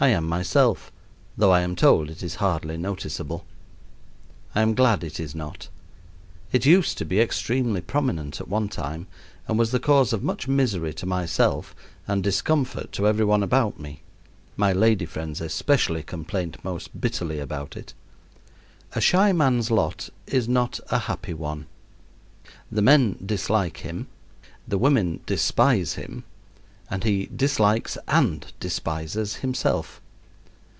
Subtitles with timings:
[0.00, 0.90] I am myself,
[1.36, 3.46] though I am told it is hardly noticeable.
[4.52, 5.68] I am glad it is not.
[6.50, 9.06] It used to be extremely prominent at one time,
[9.46, 11.72] and was the cause of much misery to myself
[12.08, 14.02] and discomfort to every one about me
[14.56, 17.94] my lady friends especially complained most bitterly about it.
[18.96, 21.66] A shy man's lot is not a happy one.
[22.72, 24.08] The men dislike him,
[24.66, 26.24] the women despise him,
[26.90, 29.98] and he dislikes and despises himself.